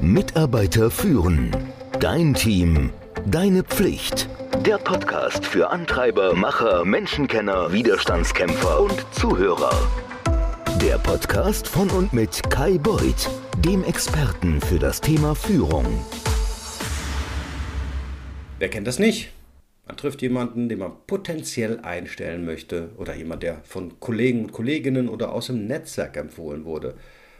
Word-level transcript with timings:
Mitarbeiter 0.00 0.90
führen. 0.90 1.54
Dein 2.00 2.34
Team. 2.34 2.90
Deine 3.26 3.62
Pflicht. 3.62 4.28
Der 4.64 4.78
Podcast 4.78 5.44
für 5.44 5.70
Antreiber, 5.70 6.34
Macher, 6.34 6.84
Menschenkenner, 6.84 7.72
Widerstandskämpfer 7.72 8.80
und 8.80 9.06
Zuhörer. 9.12 9.70
Der 10.80 10.98
Podcast 10.98 11.66
von 11.66 11.90
und 11.90 12.12
mit 12.12 12.42
Kai 12.50 12.78
Beuth, 12.78 13.28
dem 13.58 13.84
Experten 13.84 14.60
für 14.60 14.78
das 14.78 15.00
Thema 15.00 15.34
Führung. 15.34 15.86
Wer 18.58 18.68
kennt 18.68 18.86
das 18.86 18.98
nicht? 18.98 19.30
Man 19.86 19.96
trifft 19.96 20.22
jemanden, 20.22 20.68
den 20.68 20.78
man 20.80 20.92
potenziell 21.06 21.80
einstellen 21.80 22.44
möchte 22.44 22.90
oder 22.96 23.14
jemand, 23.14 23.42
der 23.42 23.60
von 23.64 23.98
Kollegen 24.00 24.44
und 24.44 24.52
Kolleginnen 24.52 25.08
oder 25.08 25.32
aus 25.32 25.46
dem 25.46 25.66
Netzwerk 25.66 26.16
empfohlen 26.16 26.64
wurde. 26.64 26.94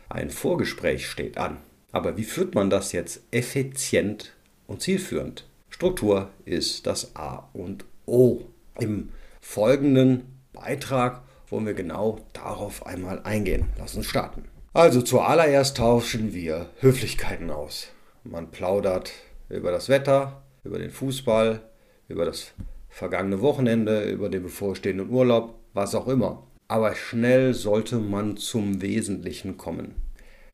Ein 0.09 0.31
Vorgespräch 0.31 1.07
steht 1.07 1.39
an. 1.39 1.59
Aber 1.93 2.17
wie 2.17 2.25
führt 2.25 2.55
man 2.55 2.71
das 2.71 2.93
jetzt 2.93 3.23
effizient 3.31 4.35
und 4.67 4.83
zielführend? 4.83 5.47
Struktur 5.71 6.31
ist 6.45 6.87
das 6.87 7.17
A 7.17 7.49
und 7.53 7.85
O. 8.07 8.41
Im 8.79 9.11
folgenden 9.41 10.39
Beitrag 10.53 11.23
wollen 11.49 11.67
wir 11.67 11.75
genau 11.75 12.19
darauf 12.33 12.85
einmal 12.87 13.23
eingehen. 13.23 13.71
Lass 13.79 13.97
uns 13.97 14.07
starten. 14.07 14.45
Also 14.75 15.03
zuallererst 15.03 15.77
tauschen 15.77 16.35
wir 16.35 16.69
Höflichkeiten 16.81 17.51
aus. 17.51 17.89
Man 18.25 18.51
plaudert 18.51 19.13
über 19.49 19.71
das 19.71 19.89
Wetter, 19.89 20.43
über 20.65 20.79
den 20.79 20.91
Fußball, 20.91 21.63
über 22.09 22.25
das 22.25 22.53
vergangene 22.89 23.41
Wochenende, 23.41 24.05
über 24.11 24.29
den 24.29 24.43
bevorstehenden 24.43 25.11
Urlaub, 25.11 25.55
was 25.73 25.95
auch 25.95 26.09
immer. 26.09 26.47
Aber 26.69 26.95
schnell 26.95 27.55
sollte 27.55 27.97
man 27.97 28.37
zum 28.37 28.83
Wesentlichen 28.83 29.57
kommen. 29.57 29.95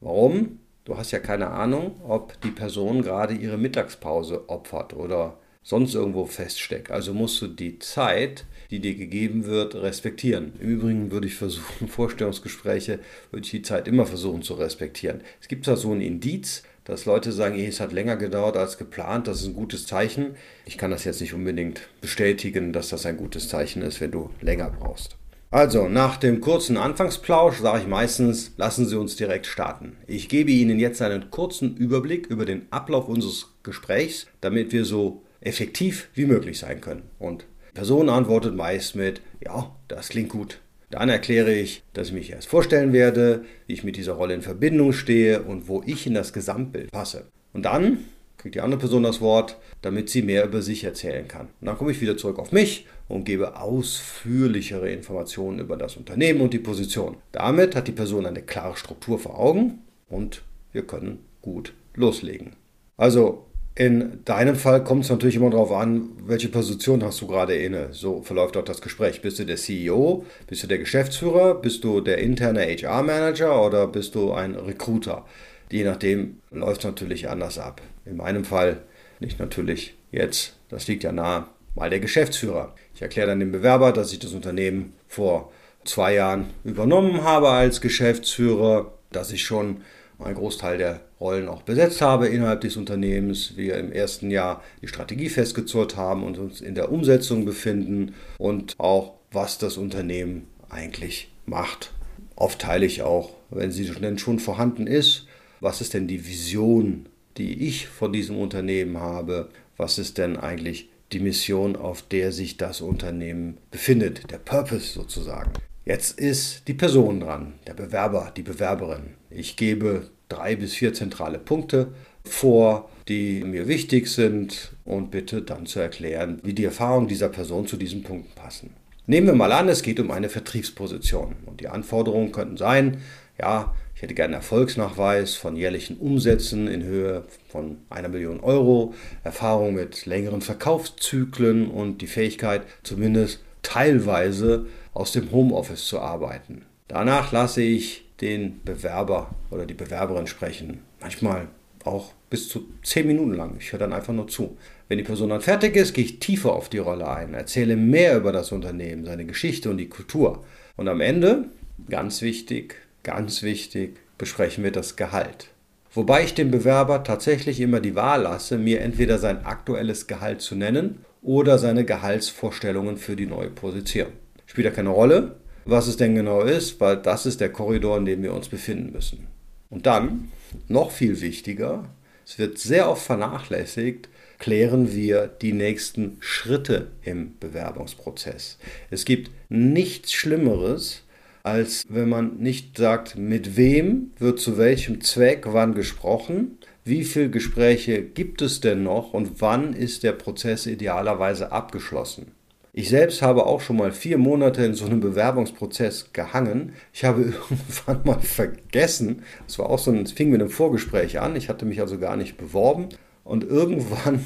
Warum? 0.00 0.60
Du 0.84 0.98
hast 0.98 1.12
ja 1.12 1.18
keine 1.18 1.48
Ahnung, 1.48 1.98
ob 2.06 2.38
die 2.42 2.50
Person 2.50 3.00
gerade 3.00 3.32
ihre 3.32 3.56
Mittagspause 3.56 4.50
opfert 4.50 4.92
oder 4.92 5.38
sonst 5.62 5.94
irgendwo 5.94 6.26
feststeckt. 6.26 6.90
Also 6.90 7.14
musst 7.14 7.40
du 7.40 7.46
die 7.46 7.78
Zeit, 7.78 8.44
die 8.70 8.80
dir 8.80 8.94
gegeben 8.94 9.46
wird, 9.46 9.76
respektieren. 9.76 10.52
Im 10.60 10.68
Übrigen 10.68 11.10
würde 11.10 11.26
ich 11.26 11.36
versuchen, 11.36 11.88
Vorstellungsgespräche, 11.88 12.98
würde 13.30 13.44
ich 13.46 13.50
die 13.50 13.62
Zeit 13.62 13.88
immer 13.88 14.04
versuchen 14.04 14.42
zu 14.42 14.54
respektieren. 14.54 15.22
Es 15.40 15.48
gibt 15.48 15.66
da 15.66 15.76
so 15.76 15.90
ein 15.90 16.02
Indiz, 16.02 16.64
dass 16.84 17.06
Leute 17.06 17.32
sagen, 17.32 17.58
es 17.58 17.80
hat 17.80 17.92
länger 17.92 18.18
gedauert 18.18 18.58
als 18.58 18.76
geplant, 18.76 19.26
das 19.26 19.40
ist 19.40 19.46
ein 19.46 19.54
gutes 19.54 19.86
Zeichen. 19.86 20.36
Ich 20.66 20.76
kann 20.76 20.90
das 20.90 21.04
jetzt 21.04 21.22
nicht 21.22 21.32
unbedingt 21.32 21.80
bestätigen, 22.02 22.74
dass 22.74 22.90
das 22.90 23.06
ein 23.06 23.16
gutes 23.16 23.48
Zeichen 23.48 23.80
ist, 23.80 24.02
wenn 24.02 24.10
du 24.10 24.28
länger 24.42 24.68
brauchst. 24.68 25.16
Also, 25.54 25.86
nach 25.86 26.16
dem 26.16 26.40
kurzen 26.40 26.76
Anfangsplausch 26.76 27.60
sage 27.60 27.82
ich 27.82 27.86
meistens, 27.86 28.54
lassen 28.56 28.86
Sie 28.86 28.98
uns 28.98 29.14
direkt 29.14 29.46
starten. 29.46 29.96
Ich 30.08 30.28
gebe 30.28 30.50
Ihnen 30.50 30.80
jetzt 30.80 31.00
einen 31.00 31.30
kurzen 31.30 31.76
Überblick 31.76 32.26
über 32.26 32.44
den 32.44 32.66
Ablauf 32.72 33.06
unseres 33.06 33.54
Gesprächs, 33.62 34.26
damit 34.40 34.72
wir 34.72 34.84
so 34.84 35.22
effektiv 35.40 36.08
wie 36.14 36.26
möglich 36.26 36.58
sein 36.58 36.80
können. 36.80 37.04
Und 37.20 37.42
die 37.70 37.74
Person 37.74 38.08
antwortet 38.08 38.56
meist 38.56 38.96
mit, 38.96 39.20
ja, 39.44 39.70
das 39.86 40.08
klingt 40.08 40.30
gut. 40.30 40.58
Dann 40.90 41.08
erkläre 41.08 41.54
ich, 41.54 41.84
dass 41.92 42.08
ich 42.08 42.14
mich 42.14 42.32
erst 42.32 42.48
vorstellen 42.48 42.92
werde, 42.92 43.44
wie 43.68 43.74
ich 43.74 43.84
mit 43.84 43.96
dieser 43.96 44.14
Rolle 44.14 44.34
in 44.34 44.42
Verbindung 44.42 44.92
stehe 44.92 45.44
und 45.44 45.68
wo 45.68 45.84
ich 45.86 46.04
in 46.04 46.14
das 46.14 46.32
Gesamtbild 46.32 46.90
passe. 46.90 47.28
Und 47.52 47.62
dann 47.62 47.98
kriegt 48.44 48.56
die 48.56 48.60
andere 48.60 48.78
Person 48.78 49.04
das 49.04 49.22
Wort, 49.22 49.56
damit 49.80 50.10
sie 50.10 50.20
mehr 50.20 50.44
über 50.44 50.60
sich 50.60 50.84
erzählen 50.84 51.26
kann. 51.26 51.48
Und 51.62 51.66
dann 51.66 51.78
komme 51.78 51.92
ich 51.92 52.02
wieder 52.02 52.18
zurück 52.18 52.38
auf 52.38 52.52
mich 52.52 52.86
und 53.08 53.24
gebe 53.24 53.58
ausführlichere 53.58 54.90
Informationen 54.90 55.60
über 55.60 55.78
das 55.78 55.96
Unternehmen 55.96 56.42
und 56.42 56.52
die 56.52 56.58
Position. 56.58 57.16
Damit 57.32 57.74
hat 57.74 57.88
die 57.88 57.92
Person 57.92 58.26
eine 58.26 58.42
klare 58.42 58.76
Struktur 58.76 59.18
vor 59.18 59.38
Augen 59.40 59.78
und 60.10 60.42
wir 60.72 60.86
können 60.86 61.20
gut 61.40 61.72
loslegen. 61.94 62.52
Also 62.98 63.46
in 63.76 64.22
deinem 64.26 64.56
Fall 64.56 64.84
kommt 64.84 65.04
es 65.04 65.10
natürlich 65.10 65.36
immer 65.36 65.48
darauf 65.48 65.72
an, 65.72 66.10
welche 66.26 66.50
Position 66.50 67.02
hast 67.02 67.22
du 67.22 67.26
gerade 67.26 67.56
inne. 67.56 67.88
So 67.92 68.20
verläuft 68.20 68.58
auch 68.58 68.64
das 68.64 68.82
Gespräch. 68.82 69.22
Bist 69.22 69.38
du 69.38 69.46
der 69.46 69.56
CEO? 69.56 70.26
Bist 70.46 70.62
du 70.62 70.66
der 70.66 70.78
Geschäftsführer? 70.78 71.54
Bist 71.54 71.82
du 71.82 72.02
der 72.02 72.18
interne 72.18 72.60
HR-Manager 72.60 73.64
oder 73.64 73.86
bist 73.86 74.14
du 74.14 74.32
ein 74.32 74.54
Recruiter? 74.54 75.24
Je 75.70 75.84
nachdem 75.84 76.40
läuft 76.50 76.80
es 76.80 76.84
natürlich 76.84 77.30
anders 77.30 77.58
ab. 77.58 77.80
In 78.04 78.16
meinem 78.16 78.44
Fall 78.44 78.82
nicht 79.20 79.38
natürlich 79.38 79.94
jetzt, 80.12 80.56
das 80.68 80.86
liegt 80.86 81.04
ja 81.04 81.12
nahe, 81.12 81.46
mal 81.74 81.90
der 81.90 82.00
Geschäftsführer. 82.00 82.74
Ich 82.94 83.02
erkläre 83.02 83.28
dann 83.28 83.40
dem 83.40 83.52
Bewerber, 83.52 83.92
dass 83.92 84.12
ich 84.12 84.18
das 84.18 84.32
Unternehmen 84.32 84.92
vor 85.08 85.52
zwei 85.84 86.14
Jahren 86.14 86.46
übernommen 86.64 87.22
habe 87.22 87.48
als 87.48 87.80
Geschäftsführer, 87.80 88.92
dass 89.10 89.32
ich 89.32 89.44
schon 89.44 89.78
einen 90.18 90.36
Großteil 90.36 90.78
der 90.78 91.00
Rollen 91.20 91.48
auch 91.48 91.62
besetzt 91.62 92.00
habe 92.00 92.28
innerhalb 92.28 92.60
des 92.60 92.76
Unternehmens. 92.76 93.56
Wir 93.56 93.76
im 93.76 93.92
ersten 93.92 94.30
Jahr 94.30 94.62
die 94.80 94.88
Strategie 94.88 95.28
festgezurrt 95.28 95.96
haben 95.96 96.22
und 96.22 96.38
uns 96.38 96.60
in 96.60 96.74
der 96.74 96.92
Umsetzung 96.92 97.44
befinden 97.44 98.14
und 98.38 98.74
auch, 98.78 99.14
was 99.32 99.58
das 99.58 99.76
Unternehmen 99.76 100.46
eigentlich 100.68 101.32
macht. 101.46 101.92
Oft 102.36 102.60
teile 102.60 102.86
ich 102.86 103.02
auch, 103.02 103.32
wenn 103.50 103.70
sie 103.70 103.84
denn 103.86 104.18
schon 104.18 104.38
vorhanden 104.38 104.86
ist, 104.86 105.26
was 105.60 105.80
ist 105.80 105.94
denn 105.94 106.08
die 106.08 106.26
Vision, 106.26 107.06
die 107.36 107.66
ich 107.66 107.88
von 107.88 108.12
diesem 108.12 108.38
Unternehmen 108.38 108.98
habe? 108.98 109.50
Was 109.76 109.98
ist 109.98 110.18
denn 110.18 110.36
eigentlich 110.36 110.88
die 111.14 111.20
Mission, 111.20 111.76
auf 111.76 112.02
der 112.02 112.32
sich 112.32 112.56
das 112.56 112.80
Unternehmen 112.80 113.58
befindet, 113.70 114.30
der 114.30 114.38
Purpose 114.38 114.92
sozusagen. 114.92 115.52
Jetzt 115.84 116.18
ist 116.18 116.66
die 116.66 116.74
Person 116.74 117.20
dran, 117.20 117.54
der 117.66 117.74
Bewerber, 117.74 118.32
die 118.36 118.42
Bewerberin. 118.42 119.14
Ich 119.30 119.56
gebe 119.56 120.08
drei 120.28 120.56
bis 120.56 120.74
vier 120.74 120.94
zentrale 120.94 121.38
Punkte 121.38 121.88
vor, 122.24 122.90
die 123.06 123.44
mir 123.44 123.68
wichtig 123.68 124.08
sind 124.08 124.72
und 124.84 125.10
bitte 125.10 125.42
dann 125.42 125.66
zu 125.66 125.78
erklären, 125.78 126.40
wie 126.42 126.54
die 126.54 126.64
Erfahrungen 126.64 127.06
dieser 127.06 127.28
Person 127.28 127.66
zu 127.66 127.76
diesen 127.76 128.02
Punkten 128.02 128.34
passen. 128.34 128.70
Nehmen 129.06 129.26
wir 129.26 129.34
mal 129.34 129.52
an, 129.52 129.68
es 129.68 129.82
geht 129.82 130.00
um 130.00 130.10
eine 130.10 130.30
Vertriebsposition 130.30 131.36
und 131.44 131.60
die 131.60 131.68
Anforderungen 131.68 132.32
könnten 132.32 132.56
sein, 132.56 133.02
ja, 133.38 133.74
ich 133.94 134.02
hätte 134.02 134.14
gerne 134.14 134.34
einen 134.34 134.42
Erfolgsnachweis 134.42 135.34
von 135.34 135.56
jährlichen 135.56 135.98
Umsätzen 135.98 136.66
in 136.66 136.82
Höhe 136.82 137.24
von 137.48 137.78
einer 137.90 138.08
Million 138.08 138.40
Euro, 138.40 138.94
Erfahrung 139.22 139.74
mit 139.74 140.06
längeren 140.06 140.40
Verkaufszyklen 140.40 141.70
und 141.70 142.02
die 142.02 142.08
Fähigkeit, 142.08 142.62
zumindest 142.82 143.40
teilweise 143.62 144.66
aus 144.92 145.12
dem 145.12 145.30
Homeoffice 145.30 145.86
zu 145.86 146.00
arbeiten. 146.00 146.62
Danach 146.88 147.32
lasse 147.32 147.62
ich 147.62 148.04
den 148.20 148.62
Bewerber 148.64 149.34
oder 149.50 149.66
die 149.66 149.74
Bewerberin 149.74 150.26
sprechen. 150.26 150.80
Manchmal 151.00 151.48
auch 151.84 152.12
bis 152.30 152.48
zu 152.48 152.68
zehn 152.82 153.06
Minuten 153.06 153.34
lang. 153.34 153.56
Ich 153.58 153.72
höre 153.72 153.78
dann 153.78 153.92
einfach 153.92 154.12
nur 154.12 154.28
zu. 154.28 154.56
Wenn 154.88 154.98
die 154.98 155.04
Person 155.04 155.30
dann 155.30 155.40
fertig 155.40 155.76
ist, 155.76 155.94
gehe 155.94 156.04
ich 156.04 156.18
tiefer 156.18 156.52
auf 156.52 156.68
die 156.68 156.78
Rolle 156.78 157.08
ein, 157.08 157.34
erzähle 157.34 157.76
mehr 157.76 158.16
über 158.16 158.32
das 158.32 158.52
Unternehmen, 158.52 159.04
seine 159.04 159.24
Geschichte 159.24 159.70
und 159.70 159.78
die 159.78 159.88
Kultur. 159.88 160.44
Und 160.76 160.88
am 160.88 161.00
Ende, 161.00 161.46
ganz 161.88 162.22
wichtig, 162.22 162.76
ganz 163.04 163.42
wichtig, 163.42 163.98
besprechen 164.18 164.64
wir 164.64 164.72
das 164.72 164.96
Gehalt. 164.96 165.48
Wobei 165.92 166.24
ich 166.24 166.34
dem 166.34 166.50
Bewerber 166.50 167.04
tatsächlich 167.04 167.60
immer 167.60 167.78
die 167.78 167.94
Wahl 167.94 168.22
lasse, 168.22 168.58
mir 168.58 168.80
entweder 168.80 169.18
sein 169.18 169.46
aktuelles 169.46 170.08
Gehalt 170.08 170.40
zu 170.40 170.56
nennen 170.56 171.04
oder 171.22 171.58
seine 171.58 171.84
Gehaltsvorstellungen 171.84 172.96
für 172.96 173.14
die 173.14 173.26
neue 173.26 173.50
Position. 173.50 174.08
Spielt 174.46 174.64
ja 174.64 174.72
keine 174.72 174.88
Rolle, 174.88 175.36
was 175.64 175.86
es 175.86 175.96
denn 175.96 176.16
genau 176.16 176.42
ist, 176.42 176.80
weil 176.80 176.96
das 176.96 177.26
ist 177.26 177.40
der 177.40 177.50
Korridor, 177.50 177.98
in 177.98 178.06
dem 178.06 178.22
wir 178.22 178.34
uns 178.34 178.48
befinden 178.48 178.92
müssen. 178.92 179.28
Und 179.70 179.86
dann, 179.86 180.32
noch 180.68 180.90
viel 180.90 181.20
wichtiger, 181.20 181.88
es 182.26 182.38
wird 182.38 182.58
sehr 182.58 182.90
oft 182.90 183.04
vernachlässigt, 183.04 184.08
klären 184.38 184.92
wir 184.92 185.26
die 185.26 185.52
nächsten 185.52 186.16
Schritte 186.20 186.88
im 187.02 187.38
Bewerbungsprozess. 187.38 188.58
Es 188.90 189.04
gibt 189.04 189.30
nichts 189.48 190.12
Schlimmeres, 190.12 191.02
als 191.44 191.84
wenn 191.88 192.08
man 192.08 192.38
nicht 192.38 192.78
sagt, 192.78 193.16
mit 193.16 193.56
wem 193.56 194.10
wird 194.18 194.40
zu 194.40 194.56
welchem 194.58 195.02
Zweck 195.02 195.44
wann 195.50 195.74
gesprochen, 195.74 196.58
wie 196.84 197.04
viele 197.04 197.30
Gespräche 197.30 198.02
gibt 198.02 198.42
es 198.42 198.60
denn 198.60 198.82
noch 198.82 199.12
und 199.12 199.40
wann 199.40 199.74
ist 199.74 200.02
der 200.02 200.12
Prozess 200.12 200.66
idealerweise 200.66 201.52
abgeschlossen. 201.52 202.32
Ich 202.72 202.88
selbst 202.88 203.22
habe 203.22 203.46
auch 203.46 203.60
schon 203.60 203.76
mal 203.76 203.92
vier 203.92 204.18
Monate 204.18 204.64
in 204.64 204.74
so 204.74 204.86
einem 204.86 205.00
Bewerbungsprozess 205.00 206.12
gehangen. 206.12 206.72
Ich 206.92 207.04
habe 207.04 207.22
irgendwann 207.50 208.00
mal 208.04 208.20
vergessen, 208.20 209.22
es 209.46 209.58
war 209.58 209.68
auch 209.68 209.78
so 209.78 209.90
ein, 209.90 210.02
es 210.02 210.12
fing 210.12 210.30
mit 210.30 210.40
einem 210.40 210.50
Vorgespräch 210.50 211.20
an, 211.20 211.36
ich 211.36 211.50
hatte 211.50 211.66
mich 211.66 211.80
also 211.80 211.98
gar 211.98 212.16
nicht 212.16 212.38
beworben 212.38 212.88
und 213.22 213.44
irgendwann 213.44 214.24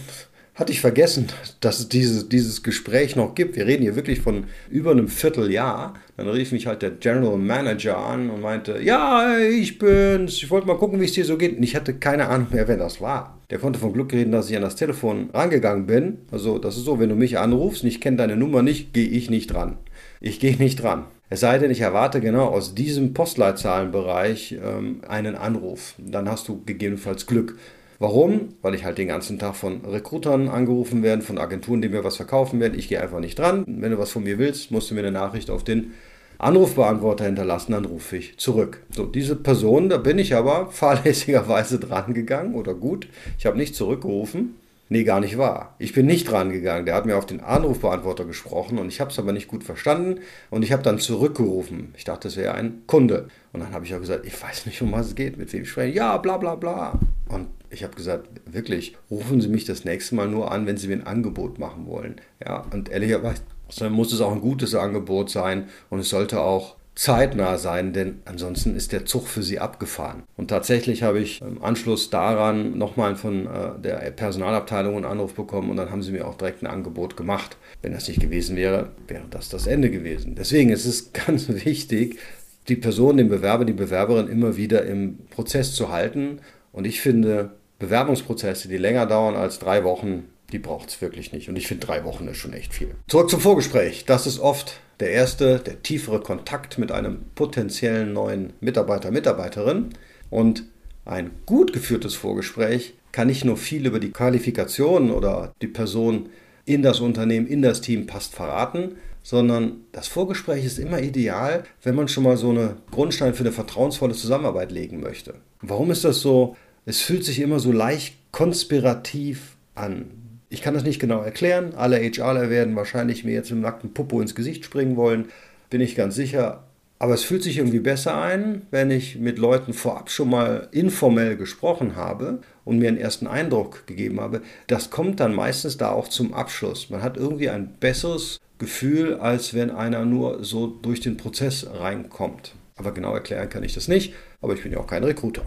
hatte 0.58 0.72
ich 0.72 0.80
vergessen, 0.80 1.28
dass 1.60 1.78
es 1.78 1.88
dieses, 1.88 2.28
dieses 2.28 2.64
Gespräch 2.64 3.14
noch 3.14 3.36
gibt. 3.36 3.54
Wir 3.54 3.66
reden 3.66 3.84
hier 3.84 3.94
wirklich 3.94 4.20
von 4.20 4.44
über 4.68 4.90
einem 4.90 5.06
Vierteljahr. 5.06 5.94
Dann 6.16 6.28
rief 6.28 6.50
mich 6.50 6.66
halt 6.66 6.82
der 6.82 6.90
General 6.90 7.38
Manager 7.38 7.96
an 7.96 8.28
und 8.28 8.40
meinte, 8.40 8.80
ja, 8.82 9.38
ich 9.38 9.78
bin's, 9.78 10.34
ich 10.34 10.50
wollte 10.50 10.66
mal 10.66 10.76
gucken, 10.76 11.00
wie 11.00 11.04
es 11.04 11.12
dir 11.12 11.24
so 11.24 11.38
geht. 11.38 11.56
Und 11.56 11.62
ich 11.62 11.76
hatte 11.76 11.94
keine 11.94 12.26
Ahnung 12.26 12.48
mehr, 12.50 12.66
wer 12.66 12.76
das 12.76 13.00
war. 13.00 13.38
Der 13.50 13.60
konnte 13.60 13.78
von 13.78 13.92
Glück 13.92 14.12
reden, 14.12 14.32
dass 14.32 14.50
ich 14.50 14.56
an 14.56 14.62
das 14.62 14.74
Telefon 14.74 15.30
rangegangen 15.32 15.86
bin. 15.86 16.18
Also 16.32 16.58
das 16.58 16.76
ist 16.76 16.84
so, 16.84 16.98
wenn 16.98 17.08
du 17.08 17.14
mich 17.14 17.38
anrufst 17.38 17.84
und 17.84 17.88
ich 17.88 18.00
kenne 18.00 18.16
deine 18.16 18.36
Nummer 18.36 18.62
nicht, 18.62 18.92
gehe 18.92 19.08
ich 19.08 19.30
nicht 19.30 19.52
dran. 19.52 19.78
Ich 20.20 20.40
gehe 20.40 20.56
nicht 20.56 20.82
dran. 20.82 21.04
Es 21.30 21.40
sei 21.40 21.58
denn, 21.58 21.70
ich 21.70 21.82
erwarte 21.82 22.20
genau 22.20 22.46
aus 22.46 22.74
diesem 22.74 23.14
Postleitzahlenbereich 23.14 24.58
ähm, 24.60 25.02
einen 25.06 25.36
Anruf. 25.36 25.94
Dann 25.98 26.28
hast 26.28 26.48
du 26.48 26.64
gegebenenfalls 26.64 27.26
Glück. 27.26 27.56
Warum? 27.98 28.54
Weil 28.62 28.74
ich 28.74 28.84
halt 28.84 28.98
den 28.98 29.08
ganzen 29.08 29.38
Tag 29.38 29.56
von 29.56 29.84
Rekrutern 29.84 30.48
angerufen 30.48 31.02
werde, 31.02 31.22
von 31.22 31.38
Agenturen, 31.38 31.82
die 31.82 31.88
mir 31.88 32.04
was 32.04 32.16
verkaufen 32.16 32.60
werden. 32.60 32.78
Ich 32.78 32.88
gehe 32.88 33.00
einfach 33.00 33.18
nicht 33.18 33.38
dran. 33.38 33.64
Wenn 33.66 33.90
du 33.90 33.98
was 33.98 34.12
von 34.12 34.22
mir 34.22 34.38
willst, 34.38 34.70
musst 34.70 34.90
du 34.90 34.94
mir 34.94 35.00
eine 35.00 35.10
Nachricht 35.10 35.50
auf 35.50 35.64
den 35.64 35.92
Anrufbeantworter 36.38 37.24
hinterlassen, 37.24 37.72
dann 37.72 37.84
rufe 37.84 38.16
ich 38.16 38.38
zurück. 38.38 38.84
So, 38.90 39.06
diese 39.06 39.34
Person, 39.34 39.88
da 39.88 39.96
bin 39.96 40.20
ich 40.20 40.36
aber 40.36 40.66
fahrlässigerweise 40.70 41.80
dran 41.80 42.14
gegangen 42.14 42.54
oder 42.54 42.74
gut. 42.74 43.08
Ich 43.38 43.46
habe 43.46 43.58
nicht 43.58 43.74
zurückgerufen. 43.74 44.54
Nee, 44.90 45.04
gar 45.04 45.20
nicht 45.20 45.36
wahr. 45.36 45.74
Ich 45.78 45.92
bin 45.92 46.06
nicht 46.06 46.30
dran 46.30 46.50
gegangen. 46.50 46.86
Der 46.86 46.94
hat 46.94 47.04
mir 47.04 47.18
auf 47.18 47.26
den 47.26 47.40
Anrufbeantworter 47.40 48.24
gesprochen 48.24 48.78
und 48.78 48.88
ich 48.88 49.00
habe 49.00 49.10
es 49.10 49.18
aber 49.18 49.32
nicht 49.32 49.48
gut 49.48 49.64
verstanden 49.64 50.20
und 50.48 50.62
ich 50.62 50.72
habe 50.72 50.82
dann 50.82 50.98
zurückgerufen. 50.98 51.92
Ich 51.96 52.04
dachte, 52.04 52.28
es 52.28 52.36
wäre 52.36 52.54
ein 52.54 52.84
Kunde. 52.86 53.28
Und 53.52 53.60
dann 53.60 53.72
habe 53.72 53.84
ich 53.84 53.94
auch 53.94 54.00
gesagt, 54.00 54.24
ich 54.24 54.40
weiß 54.40 54.64
nicht, 54.64 54.80
um 54.80 54.92
was 54.92 55.08
es 55.08 55.14
geht, 55.14 55.36
mit 55.36 55.52
wem 55.52 55.64
ich 55.64 55.70
spreche. 55.70 55.94
Ja, 55.94 56.16
bla 56.16 56.38
bla 56.38 56.54
bla. 56.54 56.98
Und 57.28 57.48
ich 57.70 57.82
habe 57.82 57.94
gesagt, 57.94 58.28
wirklich, 58.46 58.96
rufen 59.10 59.40
Sie 59.40 59.48
mich 59.48 59.64
das 59.64 59.84
nächste 59.84 60.14
Mal 60.14 60.28
nur 60.28 60.50
an, 60.50 60.66
wenn 60.66 60.76
Sie 60.76 60.88
mir 60.88 60.94
ein 60.94 61.06
Angebot 61.06 61.58
machen 61.58 61.86
wollen. 61.86 62.16
Ja, 62.44 62.64
und 62.72 62.88
ehrlicherweise 62.88 63.42
muss 63.90 64.12
es 64.12 64.20
auch 64.20 64.32
ein 64.32 64.40
gutes 64.40 64.74
Angebot 64.74 65.30
sein 65.30 65.68
und 65.90 66.00
es 66.00 66.08
sollte 66.08 66.40
auch 66.40 66.78
zeitnah 66.98 67.58
sein, 67.58 67.92
denn 67.92 68.18
ansonsten 68.24 68.74
ist 68.74 68.90
der 68.90 69.06
Zug 69.06 69.28
für 69.28 69.44
sie 69.44 69.60
abgefahren. 69.60 70.24
Und 70.36 70.48
tatsächlich 70.48 71.04
habe 71.04 71.20
ich 71.20 71.40
im 71.40 71.62
Anschluss 71.62 72.10
daran 72.10 72.76
nochmal 72.76 73.14
von 73.14 73.46
äh, 73.46 73.78
der 73.80 73.98
Personalabteilung 74.10 74.96
einen 74.96 75.04
Anruf 75.04 75.34
bekommen 75.34 75.70
und 75.70 75.76
dann 75.76 75.92
haben 75.92 76.02
sie 76.02 76.10
mir 76.10 76.26
auch 76.26 76.34
direkt 76.34 76.60
ein 76.62 76.66
Angebot 76.66 77.16
gemacht. 77.16 77.56
Wenn 77.82 77.92
das 77.92 78.08
nicht 78.08 78.18
gewesen 78.18 78.56
wäre, 78.56 78.88
wäre 79.06 79.22
das 79.30 79.48
das 79.48 79.68
Ende 79.68 79.90
gewesen. 79.90 80.34
Deswegen 80.34 80.70
ist 80.70 80.86
es 80.86 81.12
ganz 81.26 81.48
wichtig, 81.48 82.18
die 82.66 82.74
Person, 82.74 83.16
den 83.16 83.28
Bewerber, 83.28 83.64
die 83.64 83.72
Bewerberin 83.72 84.26
immer 84.26 84.56
wieder 84.56 84.84
im 84.84 85.18
Prozess 85.30 85.74
zu 85.74 85.92
halten. 85.92 86.40
Und 86.72 86.84
ich 86.84 87.00
finde, 87.00 87.52
Bewerbungsprozesse, 87.78 88.68
die 88.68 88.76
länger 88.76 89.06
dauern 89.06 89.36
als 89.36 89.58
drei 89.58 89.84
Wochen, 89.84 90.24
die 90.52 90.58
braucht 90.58 90.88
es 90.88 91.00
wirklich 91.00 91.32
nicht. 91.32 91.48
Und 91.48 91.56
ich 91.56 91.66
finde, 91.66 91.86
drei 91.86 92.04
Wochen 92.04 92.26
ist 92.28 92.38
schon 92.38 92.52
echt 92.52 92.74
viel. 92.74 92.94
Zurück 93.06 93.30
zum 93.30 93.40
Vorgespräch. 93.40 94.04
Das 94.04 94.26
ist 94.26 94.40
oft 94.40 94.80
der 95.00 95.10
erste, 95.10 95.58
der 95.58 95.82
tiefere 95.82 96.20
Kontakt 96.20 96.78
mit 96.78 96.90
einem 96.90 97.20
potenziellen 97.34 98.12
neuen 98.12 98.52
Mitarbeiter, 98.60 99.10
Mitarbeiterin. 99.10 99.90
Und 100.30 100.64
ein 101.04 101.30
gut 101.46 101.72
geführtes 101.72 102.14
Vorgespräch 102.14 102.94
kann 103.12 103.28
nicht 103.28 103.44
nur 103.44 103.56
viel 103.56 103.86
über 103.86 104.00
die 104.00 104.10
Qualifikationen 104.10 105.10
oder 105.10 105.52
die 105.62 105.68
Person 105.68 106.28
in 106.64 106.82
das 106.82 107.00
Unternehmen, 107.00 107.46
in 107.46 107.62
das 107.62 107.80
Team 107.80 108.06
passt 108.06 108.34
verraten, 108.34 108.96
sondern 109.22 109.84
das 109.92 110.06
Vorgespräch 110.06 110.64
ist 110.64 110.78
immer 110.78 111.00
ideal, 111.00 111.64
wenn 111.82 111.94
man 111.94 112.08
schon 112.08 112.24
mal 112.24 112.36
so 112.36 112.50
einen 112.50 112.76
Grundstein 112.90 113.34
für 113.34 113.42
eine 113.42 113.52
vertrauensvolle 113.52 114.14
Zusammenarbeit 114.14 114.70
legen 114.70 115.00
möchte. 115.00 115.34
Warum 115.60 115.90
ist 115.90 116.04
das 116.04 116.20
so? 116.20 116.56
Es 116.88 117.02
fühlt 117.02 117.22
sich 117.22 117.40
immer 117.40 117.60
so 117.60 117.70
leicht 117.70 118.14
konspirativ 118.32 119.58
an. 119.74 120.06
Ich 120.48 120.62
kann 120.62 120.72
das 120.72 120.84
nicht 120.84 120.98
genau 120.98 121.20
erklären. 121.20 121.74
Alle 121.76 121.98
HRler 121.98 122.48
werden 122.48 122.76
wahrscheinlich 122.76 123.24
mir 123.24 123.34
jetzt 123.34 123.50
mit 123.50 123.58
dem 123.58 123.60
nackten 123.60 123.92
Popo 123.92 124.22
ins 124.22 124.34
Gesicht 124.34 124.64
springen 124.64 124.96
wollen, 124.96 125.26
bin 125.68 125.82
ich 125.82 125.96
ganz 125.96 126.14
sicher. 126.14 126.64
Aber 126.98 127.12
es 127.12 127.24
fühlt 127.24 127.42
sich 127.42 127.58
irgendwie 127.58 127.80
besser 127.80 128.18
ein, 128.18 128.62
wenn 128.70 128.90
ich 128.90 129.18
mit 129.18 129.36
Leuten 129.36 129.74
vorab 129.74 130.08
schon 130.08 130.30
mal 130.30 130.68
informell 130.72 131.36
gesprochen 131.36 131.94
habe 131.94 132.40
und 132.64 132.78
mir 132.78 132.88
einen 132.88 132.96
ersten 132.96 133.26
Eindruck 133.26 133.86
gegeben 133.86 134.18
habe. 134.18 134.40
Das 134.66 134.88
kommt 134.88 135.20
dann 135.20 135.34
meistens 135.34 135.76
da 135.76 135.90
auch 135.90 136.08
zum 136.08 136.32
Abschluss. 136.32 136.88
Man 136.88 137.02
hat 137.02 137.18
irgendwie 137.18 137.50
ein 137.50 137.74
besseres 137.78 138.40
Gefühl, 138.56 139.16
als 139.16 139.52
wenn 139.52 139.70
einer 139.70 140.06
nur 140.06 140.42
so 140.42 140.66
durch 140.66 141.00
den 141.00 141.18
Prozess 141.18 141.66
reinkommt. 141.70 142.54
Aber 142.76 142.92
genau 142.92 143.12
erklären 143.12 143.50
kann 143.50 143.64
ich 143.64 143.74
das 143.74 143.88
nicht, 143.88 144.14
aber 144.40 144.54
ich 144.54 144.62
bin 144.62 144.72
ja 144.72 144.78
auch 144.78 144.86
kein 144.86 145.04
Recruiter. 145.04 145.42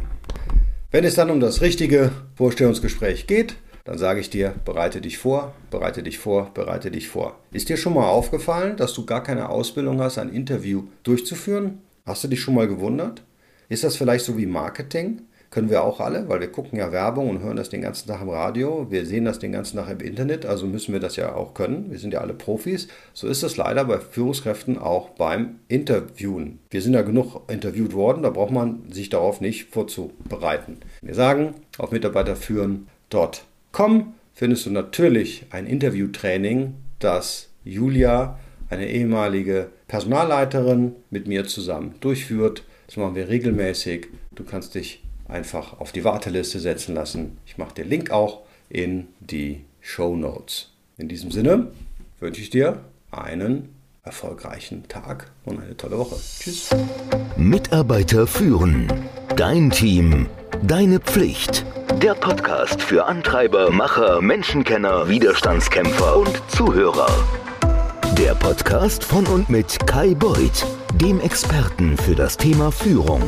Wenn 0.94 1.06
es 1.06 1.16
dann 1.16 1.32
um 1.32 1.40
das 1.40 1.62
richtige 1.62 2.12
Vorstellungsgespräch 2.36 3.26
geht, 3.26 3.56
dann 3.86 3.98
sage 3.98 4.20
ich 4.20 4.30
dir, 4.30 4.54
bereite 4.66 5.00
dich 5.00 5.18
vor, 5.20 5.56
bereite 5.70 6.04
dich 6.04 6.20
vor, 6.20 6.54
bereite 6.54 6.92
dich 6.92 7.08
vor. 7.08 7.40
Ist 7.54 7.70
dir 7.70 7.78
schon 7.78 7.94
mal 7.94 8.10
aufgefallen, 8.10 8.76
dass 8.76 8.94
du 8.94 9.06
gar 9.06 9.24
keine 9.24 9.48
Ausbildung 9.48 10.02
hast, 10.02 10.18
ein 10.18 10.34
Interview 10.34 10.84
durchzuführen? 11.04 11.80
Hast 12.06 12.26
du 12.26 12.28
dich 12.28 12.42
schon 12.42 12.56
mal 12.56 12.68
gewundert? 12.68 13.24
Ist 13.70 13.86
das 13.86 13.96
vielleicht 13.96 14.26
so 14.26 14.38
wie 14.38 14.46
Marketing? 14.46 15.22
Können 15.52 15.70
wir 15.70 15.84
auch 15.84 16.00
alle, 16.00 16.30
weil 16.30 16.40
wir 16.40 16.50
gucken 16.50 16.80
ja 16.80 16.94
Werbung 16.94 17.30
und 17.30 17.42
hören 17.42 17.58
das 17.58 17.68
den 17.68 17.82
ganzen 17.82 18.08
Tag 18.08 18.22
im 18.22 18.30
Radio. 18.30 18.88
Wir 18.90 19.06
sehen 19.06 19.26
das 19.26 19.38
den 19.38 19.52
ganzen 19.52 19.76
Tag 19.76 19.90
im 19.90 20.00
Internet, 20.00 20.46
also 20.46 20.66
müssen 20.66 20.94
wir 20.94 21.02
das 21.02 21.18
ja 21.18 21.36
auch 21.36 21.54
können. 21.54 21.92
Wir 21.92 22.00
sind 22.00 22.14
ja 22.14 22.22
alle 22.22 22.34
Profis. 22.34 22.88
So 23.14 23.28
ist 23.28 23.44
es 23.44 23.58
leider 23.58 23.84
bei 23.84 24.00
Führungskräften 24.00 24.78
auch 24.78 25.10
beim 25.10 25.60
Interviewen. 25.68 26.60
Wir 26.70 26.82
sind 26.82 26.94
ja 26.94 27.02
genug 27.02 27.52
interviewt 27.52 27.94
worden, 27.94 28.24
da 28.24 28.30
braucht 28.30 28.52
man 28.52 28.90
sich 28.94 29.10
darauf 29.10 29.42
nicht 29.42 29.66
vorzubereiten. 29.72 30.78
Wir 31.02 31.16
sagen, 31.16 31.56
auf 31.78 31.92
Mitarbeiter 31.92 32.38
führen 32.38 32.88
dort 33.10 33.44
Com 33.74 34.14
findest 34.34 34.66
du 34.66 34.70
natürlich 34.70 35.48
ein 35.50 35.68
Interviewtraining, 35.68 36.76
das 37.00 37.50
Julia, 37.66 38.40
eine 38.70 38.90
ehemalige 38.90 39.68
Personalleiterin, 39.90 40.96
mit 41.10 41.28
mir 41.28 41.46
zusammen 41.46 41.96
durchführt. 42.00 42.64
Das 42.88 42.96
machen 42.96 43.16
wir 43.16 43.28
regelmäßig. 43.28 44.08
Du 44.34 44.46
kannst 44.46 44.76
dich 44.76 45.04
einfach 45.32 45.80
auf 45.80 45.92
die 45.92 46.04
Warteliste 46.04 46.60
setzen 46.60 46.94
lassen. 46.94 47.38
Ich 47.46 47.58
mache 47.58 47.74
den 47.74 47.90
Link 47.90 48.12
auch 48.12 48.42
in 48.70 49.08
die 49.20 49.62
Show 49.80 50.16
Notes. 50.16 50.70
In 50.98 51.08
diesem 51.08 51.32
Sinne 51.32 51.72
wünsche 52.20 52.42
ich 52.42 52.50
dir 52.50 52.84
einen 53.10 53.70
erfolgreichen 54.04 54.88
Tag 54.88 55.32
und 55.46 55.60
eine 55.62 55.78
tolle 55.78 55.98
Woche. 55.98 56.16
Tschüss. 56.40 56.70
Mitarbeiter 57.38 58.28
führen. 58.28 58.88
Dein 59.36 59.70
Team. 59.70 60.28
Deine 60.64 61.00
Pflicht. 61.00 61.66
Der 62.02 62.14
Podcast 62.14 62.82
für 62.82 63.06
Antreiber, 63.06 63.72
Macher, 63.72 64.22
Menschenkenner, 64.22 65.08
Widerstandskämpfer 65.08 66.18
und 66.18 66.42
Zuhörer. 66.50 67.10
Der 68.18 68.36
Podcast 68.36 69.04
von 69.04 69.26
und 69.28 69.50
mit 69.50 69.86
Kai 69.88 70.14
Beuth, 70.14 70.66
dem 70.96 71.20
Experten 71.20 71.98
für 71.98 72.16
das 72.16 72.38
Thema 72.38 72.72
Führung. 72.72 73.22